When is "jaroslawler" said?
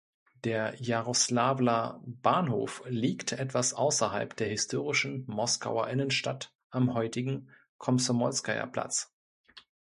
0.81-2.01